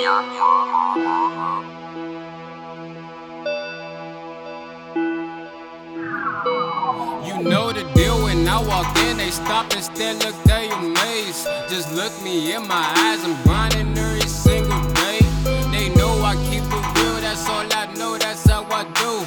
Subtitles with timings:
[0.00, 0.06] You
[7.44, 11.46] know the deal when I walk in, they stop and stare, look, they amazed.
[11.68, 15.20] Just look me in my eyes, I'm grinding every single day.
[15.70, 19.22] They know I keep it real, that's all I know, that's how I do.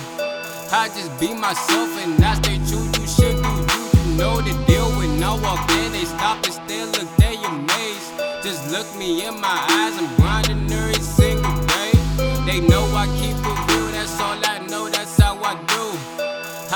[0.72, 3.84] I just be myself and I stay true, you should do you.
[3.94, 8.10] You know the deal when I walk in, they stop and stare, look, they amazed.
[8.42, 9.83] Just look me in my eyes,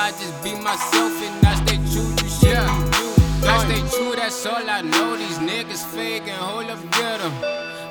[0.07, 2.63] I just be myself and I stay true, you should Yeah.
[2.95, 3.07] do.
[3.45, 5.17] I stay true, that's all I know.
[5.17, 7.33] These niggas fake and hold up, get 'em.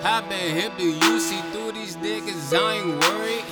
[0.03, 3.45] I been hip to you, see through these niggas, I ain't worried.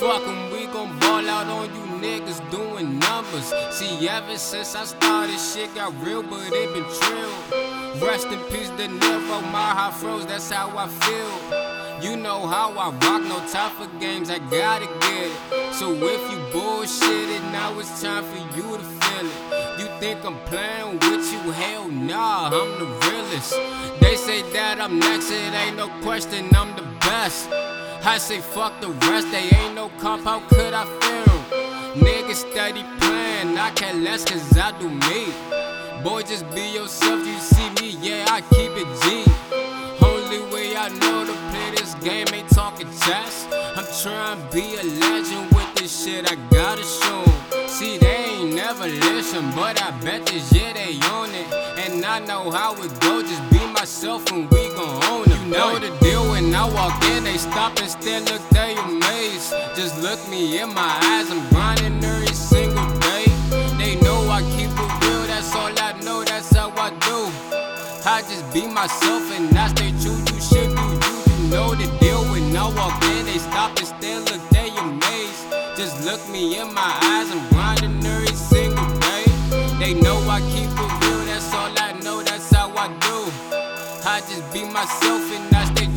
[0.00, 3.52] Fuck 'em, we gon' ball out on you niggas doing numbers.
[3.76, 7.36] See, ever since I started, shit got real, but it been trill.
[8.00, 11.32] Rest in peace, De Niro, my high froze, that's how I feel.
[12.00, 15.55] You know how I rock, no time for games, I gotta get it.
[15.78, 19.78] So if you bullshitted, now it's time for you to feel it.
[19.78, 21.52] You think I'm playing with you?
[21.52, 23.52] Hell nah, I'm the realest.
[24.00, 27.50] They say that I'm next, it ain't no question, I'm the best.
[28.06, 32.02] I say fuck the rest, they ain't no comp, how could I feel?
[32.02, 35.26] Niggas steady playing, I care less cause I do me.
[36.02, 39.26] Boy, just be yourself, you see me, yeah, I keep it G.
[40.02, 43.46] Only way I know to play this game ain't talking chess.
[43.76, 44.82] I'm trying to be a
[46.06, 47.68] shit, I gotta show 'em.
[47.68, 51.48] See, they ain't never listen, but I bet this year they on it.
[51.84, 55.40] And I know how it go, just be myself and we gon' own it.
[55.40, 59.48] You know the deal when I walk in, they stop and stare, look, they amazed.
[59.78, 63.26] Just look me in my eyes, I'm grinding every single day.
[63.80, 67.18] They know I keep it real, that's all I know, that's how I do.
[68.16, 69.90] I just be myself and I stay
[76.06, 79.24] look me in my eyes, I'm grinding every single day.
[79.80, 83.18] They know I keep it real, that's all I know, that's how I do.
[84.06, 85.88] I just be myself and I stay